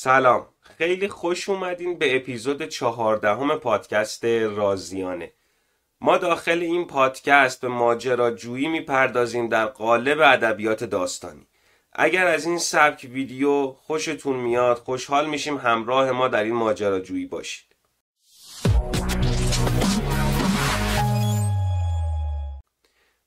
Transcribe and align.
سلام. 0.00 0.46
خیلی 0.60 1.08
خوش 1.08 1.48
اومدین 1.48 1.98
به 1.98 2.16
اپیزود 2.16 2.68
چهاردهم 2.68 3.56
پادکست 3.56 4.24
رازیانه. 4.24 5.32
ما 6.00 6.18
داخل 6.18 6.58
این 6.62 6.86
پادکست 6.86 7.60
به 7.60 7.68
ماجراجویی 7.68 8.68
می‌پردازیم 8.68 9.48
در 9.48 9.66
قالب 9.66 10.20
ادبیات 10.20 10.84
داستانی. 10.84 11.46
اگر 11.92 12.26
از 12.26 12.46
این 12.46 12.58
سبک 12.58 13.06
ویدیو 13.10 13.66
خوشتون 13.66 14.36
میاد 14.36 14.78
خوشحال 14.78 15.26
میشیم 15.26 15.56
همراه 15.56 16.12
ما 16.12 16.28
در 16.28 16.44
این 16.44 16.54
ماجراجویی 16.54 17.26
باشید. 17.26 17.76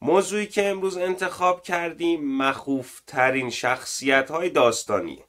موضوعی 0.00 0.46
که 0.46 0.68
امروز 0.68 0.96
انتخاب 0.96 1.62
کردیم 1.62 2.36
مخوف 2.36 3.00
ترین 3.06 3.50
شخصیت 3.50 4.30
های 4.30 4.50
داستانیه. 4.50 5.27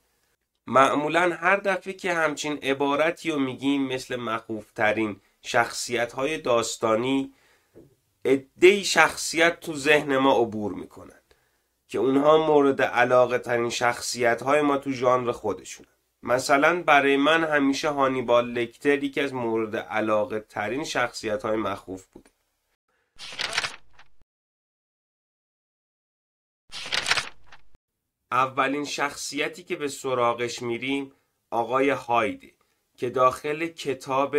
معمولا 0.69 1.37
هر 1.41 1.55
دفعه 1.55 1.93
که 1.93 2.13
همچین 2.13 2.57
عبارتی 2.57 3.31
رو 3.31 3.39
میگیم 3.39 3.87
مثل 3.87 4.15
مخوف 4.15 4.71
ترین 4.71 5.19
شخصیت 5.41 6.13
های 6.13 6.37
داستانی 6.37 7.33
ادهی 8.25 8.83
شخصیت 8.83 9.59
تو 9.59 9.75
ذهن 9.75 10.17
ما 10.17 10.41
عبور 10.41 10.73
می‌کنن 10.73 11.21
که 11.87 11.97
اونها 11.97 12.47
مورد 12.47 12.81
علاقه 12.81 13.37
ترین 13.37 13.69
شخصیت 13.69 14.41
های 14.41 14.61
ما 14.61 14.77
تو 14.77 14.91
ژانر 14.91 15.31
خودشون 15.31 15.85
مثلا 16.23 16.83
برای 16.83 17.17
من 17.17 17.43
همیشه 17.43 17.89
هانیبال 17.89 18.51
لکتر 18.51 19.03
یکی 19.03 19.21
از 19.21 19.33
مورد 19.33 19.75
علاقه 19.75 20.39
ترین 20.39 20.83
شخصیت 20.83 21.43
های 21.43 21.57
مخوف 21.57 22.05
بوده. 22.05 22.29
اولین 28.31 28.85
شخصیتی 28.85 29.63
که 29.63 29.75
به 29.75 29.87
سراغش 29.87 30.61
میریم 30.61 31.11
آقای 31.51 31.89
هایده 31.89 32.51
که 32.97 33.09
داخل 33.09 33.67
کتاب 33.67 34.35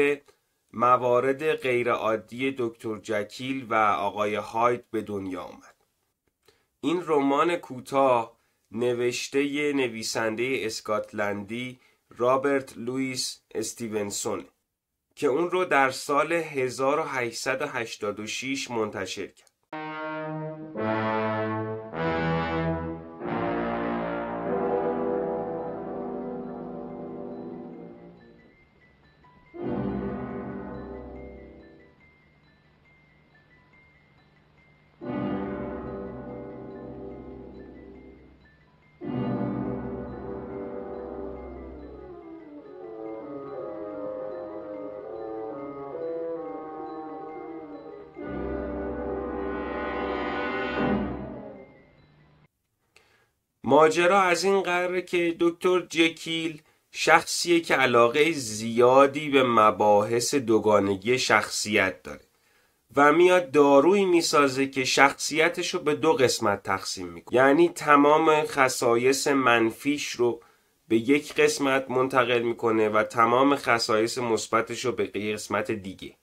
موارد 0.72 1.52
غیرعادی 1.52 2.55
دکتر 2.58 2.98
جکیل 2.98 3.66
و 3.70 3.74
آقای 3.74 4.34
هاید 4.34 4.91
به 4.91 5.02
دنیا 5.02 5.42
آمد. 5.42 5.74
این 6.80 7.02
رمان 7.06 7.56
کوتاه 7.56 8.36
نوشته 8.72 9.72
نویسنده 9.72 10.61
اسکاتلندی 10.62 11.80
رابرت 12.11 12.77
لوئیس 12.77 13.41
استیونسون 13.55 14.44
که 15.14 15.27
اون 15.27 15.50
رو 15.50 15.64
در 15.64 15.91
سال 15.91 16.33
1886 16.33 18.70
منتشر 18.70 19.27
کرد. 19.27 19.50
ماجرا 53.70 54.20
از 54.22 54.44
این 54.44 54.60
قراره 54.60 55.02
که 55.02 55.36
دکتر 55.40 55.80
جکیل 55.80 56.62
شخصیه 56.92 57.60
که 57.60 57.74
علاقه 57.74 58.32
زیادی 58.32 59.28
به 59.28 59.42
مباحث 59.42 60.34
دوگانگی 60.34 61.18
شخصیت 61.18 62.02
داره 62.02 62.20
و 62.96 63.12
میاد 63.12 63.50
دارویی 63.50 64.05
می‌سازه 64.05 64.67
که 64.67 64.84
شخصیتش 64.84 65.74
رو 65.74 65.80
به 65.80 65.95
دو 65.95 66.12
قسمت 66.12 66.62
تقسیم 66.62 67.06
می‌کنه. 67.06 67.36
یعنی 67.36 67.68
تمام 67.68 68.45
خصایص 68.46 69.28
منفیش 69.28 70.08
رو 70.11 70.40
به 70.89 70.96
یک 70.96 71.34
قسمت 71.34 71.90
منتقل 71.90 72.42
می‌کنه 72.42 72.89
و 72.89 73.02
تمام 73.02 73.56
خصایص 73.56 74.18
مثبتش 74.18 74.84
رو 74.84 74.92
به 74.92 75.05
قسمت 75.06 75.70
دیگه. 75.70 76.14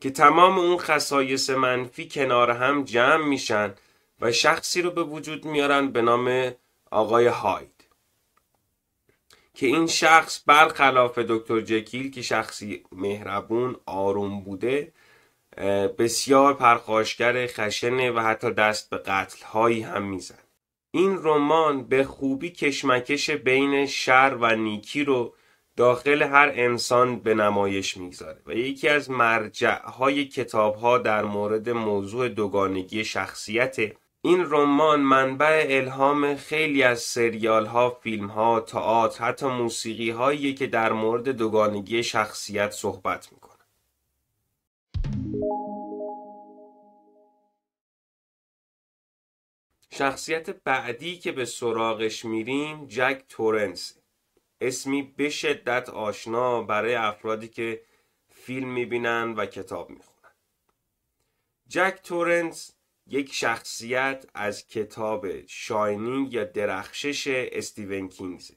که 0.00 0.10
تمام 0.10 0.58
اون 0.58 0.78
خصایص 0.78 1.50
منفی 1.50 2.08
کنار 2.08 2.50
هم 2.50 2.84
جمع 2.84 3.24
میشن 3.24 3.74
و 4.20 4.32
شخصی 4.32 4.82
رو 4.82 4.90
به 4.90 5.02
وجود 5.02 5.44
میارن 5.44 5.88
به 5.88 6.02
نام 6.02 6.52
آقای 6.90 7.26
هاید. 7.26 7.78
که 9.54 9.66
این 9.66 9.86
شخص 9.86 10.42
برخلاف 10.46 11.18
دکتر 11.18 11.60
جکیل 11.60 12.10
که 12.10 12.22
شخصی 12.22 12.84
مهربون 12.92 13.76
آروم 13.86 14.40
بوده 14.40 14.92
بسیار 15.98 16.54
پرخاشگر 16.54 17.46
خشنه 17.46 18.10
و 18.10 18.20
حتی 18.20 18.50
دست 18.50 18.90
به 18.90 18.98
قتل 18.98 19.44
هایی 19.44 19.80
هم 19.80 20.02
میزن 20.02 20.38
این 20.90 21.18
رمان 21.22 21.84
به 21.84 22.04
خوبی 22.04 22.50
کشمکش 22.50 23.30
بین 23.30 23.86
شر 23.86 24.36
و 24.40 24.56
نیکی 24.56 25.04
رو 25.04 25.34
داخل 25.76 26.22
هر 26.22 26.52
انسان 26.54 27.18
به 27.18 27.34
نمایش 27.34 27.96
می‌گذاره 27.96 28.40
و 28.46 28.54
یکی 28.54 28.88
از 28.88 29.10
مرجع 29.10 29.82
های 29.82 30.24
کتاب 30.24 30.74
ها 30.74 30.98
در 30.98 31.24
مورد 31.24 31.70
موضوع 31.70 32.28
دوگانگی 32.28 33.04
شخصیت 33.04 33.76
این 34.22 34.50
رمان 34.50 35.00
منبع 35.00 35.66
الهام 35.70 36.36
خیلی 36.36 36.82
از 36.82 37.00
سریال 37.00 37.66
ها، 37.66 37.90
فیلم 37.90 38.26
ها، 38.26 38.60
تئاتر، 38.60 39.24
حتی 39.24 39.46
موسیقی 39.46 40.10
هایی 40.10 40.54
که 40.54 40.66
در 40.66 40.92
مورد 40.92 41.28
دوگانگی 41.28 42.02
شخصیت 42.02 42.70
صحبت 42.70 43.32
می‌کنه. 43.32 43.58
شخصیت 49.90 50.50
بعدی 50.50 51.18
که 51.18 51.32
به 51.32 51.44
سراغش 51.44 52.24
میریم 52.24 52.86
جک 52.86 53.22
تورنس 53.28 53.98
اسمی 54.60 55.02
به 55.02 55.30
شدت 55.30 55.88
آشنا 55.88 56.62
برای 56.62 56.94
افرادی 56.94 57.48
که 57.48 57.82
فیلم 58.28 58.68
می‌بینن 58.68 59.34
و 59.36 59.46
کتاب 59.46 59.90
می‌خونن 59.90 60.30
جک 61.68 62.00
تورنس 62.04 62.77
یک 63.10 63.32
شخصیت 63.32 64.24
از 64.34 64.66
کتاب 64.66 65.46
شاینینگ 65.46 66.32
یا 66.32 66.44
درخشش 66.44 67.26
استیون 67.28 68.08
کینگز 68.08 68.50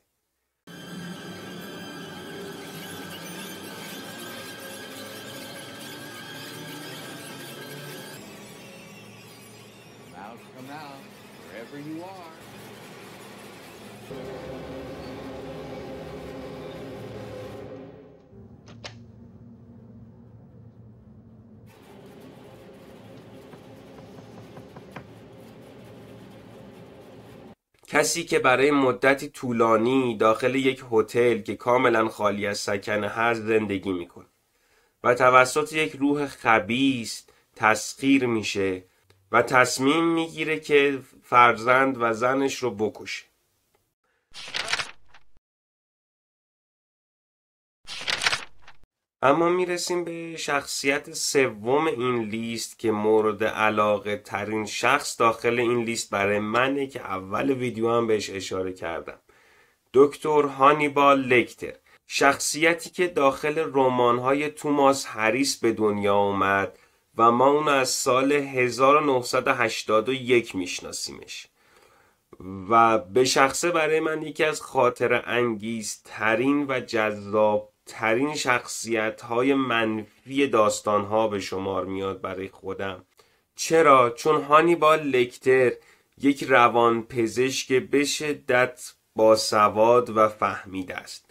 کسی 27.92 28.24
که 28.24 28.40
برای 28.40 28.72
مدتی 28.72 29.30
طولانی 29.30 30.18
داخل 30.18 30.56
یک 30.56 30.84
هتل 30.92 31.42
که 31.42 31.56
کاملا 31.56 32.08
خالی 32.08 32.48
از 32.48 32.58
سکنه 32.58 33.08
هست 33.08 33.42
زندگی 33.42 33.92
می‌کنه 33.92 34.26
و 35.04 35.16
توسط 35.16 35.74
یک 35.74 35.96
روح 35.96 36.28
خبیس 36.28 37.24
تسخیر 37.56 38.26
میشه 38.26 38.84
و 39.32 39.42
تصمیم 39.42 40.04
می‌گیره 40.04 40.60
که 40.60 41.00
فرزند 41.24 41.98
و 42.00 42.14
زنش 42.14 42.56
رو 42.56 42.72
بکشه. 42.72 43.26
اما 49.24 49.50
می‌رسیم 49.50 50.04
به 50.04 50.38
شخصیت 50.38 51.14
سوم 51.14 51.88
این 51.88 52.24
لیست 52.24 52.80
که 52.80 52.92
مورد 52.92 53.44
علاقه 53.44 54.18
ترین 54.18 54.66
شخص 54.66 55.20
داخل 55.20 55.60
این 55.60 55.84
لیست 55.84 56.10
برای 56.10 56.40
منه 56.40 56.88
که 56.88 57.02
اول 57.02 57.52
ویدیو 57.52 57.90
هم 57.90 58.08
بهش 58.08 58.30
اشاره 58.30 58.74
کردم. 58.74 59.20
دکتر 59.94 60.42
هانیبال 60.42 61.22
لکتر. 61.22 61.74
شخصیتی 62.08 62.90
که 62.90 63.08
داخل 63.08 63.72
های 64.00 64.50
توماس 64.50 65.06
هریس 65.08 65.60
به 65.60 65.72
دنیا 65.72 66.16
اومد 66.16 66.80
و 67.18 67.32
ما 67.32 67.48
اون 67.48 67.68
از 67.68 67.90
سال 67.90 68.32
1981 68.32 70.56
میشناسیمش. 70.56 71.48
و 72.70 72.98
به 72.98 73.26
شخصه 73.26 73.72
برای 73.72 74.00
من 74.00 74.22
یکی 74.22 74.44
از 74.44 74.62
خاطر 74.62 75.24
انگیز 75.26 76.02
ترین 76.06 76.66
و 76.70 76.80
جذاب 76.80 77.71
ترین 77.86 78.36
شخصیت 78.36 79.22
های 79.22 79.54
منفی 79.54 80.48
داستان 80.48 81.06
ها 81.06 81.28
به 81.28 81.40
شمار 81.40 81.86
میاد 81.86 82.22
برای 82.22 82.50
خودم. 82.50 83.06
چرا؟ 83.56 84.10
چون 84.10 84.42
هانیبال 84.42 85.00
لکتر 85.00 85.72
یک 86.18 86.44
روان 86.44 87.04
پزشک 87.04 87.74
به 87.74 88.06
شدت 88.06 88.94
با 89.16 89.36
سواد 89.36 90.18
و 90.18 90.28
فهمیده 90.28 90.96
است. 90.96 91.26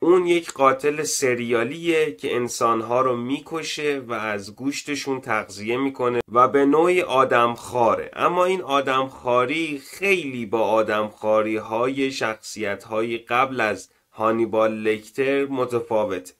اون 0.00 0.26
یک 0.26 0.52
قاتل 0.52 1.02
سریالیه 1.02 2.12
که 2.12 2.36
انسانها 2.36 3.00
رو 3.00 3.16
می‌کشه 3.16 4.02
و 4.06 4.12
از 4.12 4.56
گوشتشون 4.56 5.20
تغذیه 5.20 5.76
می‌کنه 5.76 6.20
و 6.32 6.48
به 6.48 6.64
نوعی 6.64 7.02
آدمخواره. 7.02 8.10
اما 8.12 8.44
این 8.44 8.62
آدمخواری 8.62 9.82
خیلی 9.90 10.46
با 10.46 10.60
آدمخواری 10.60 11.56
های 11.56 12.12
شخصیت 12.12 12.84
های 12.84 13.18
قبل 13.18 13.60
از 13.60 13.90
هانیبال 14.18 14.82
لکتر 14.82 15.46
متفاوته 15.46 16.32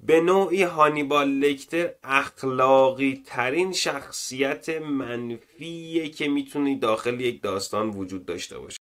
به 0.00 0.20
نوعی 0.20 0.62
هانیبال 0.62 1.28
لکتر 1.28 1.90
اخلاقی 2.02 3.22
ترین 3.26 3.72
شخصیت 3.72 4.68
منفیه 4.68 6.08
که 6.08 6.28
می‌تونی 6.28 6.78
داخل 6.78 7.20
یک 7.20 7.42
داستان 7.42 7.90
وجود 7.90 8.26
داشته 8.26 8.58
باشه 8.58 8.78